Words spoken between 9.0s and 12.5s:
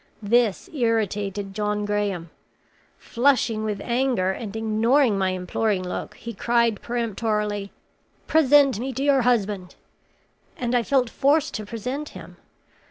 your husband!' and I felt forced to present him.